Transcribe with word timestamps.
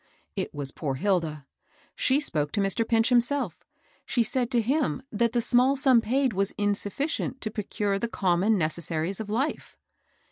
It 0.35 0.51
was 0.51 0.71
poor 0.71 0.95
Hilda. 0.95 1.45
She 1.95 2.19
spoke 2.19 2.51
to 2.53 2.59
Mr. 2.59 2.87
Pinch 2.87 3.09
himself,— 3.09 3.63
she 4.07 4.23
said 4.23 4.49
to 4.49 4.59
him 4.59 5.03
that 5.11 5.33
the 5.33 5.41
small 5.41 5.75
sum 5.75 6.01
paid 6.01 6.33
was 6.33 6.55
insufficient 6.57 7.39
to 7.41 7.51
procure 7.51 7.99
the 7.99 8.07
common 8.07 8.57
necessaries 8.57 9.19
of 9.19 9.29
life. 9.29 9.77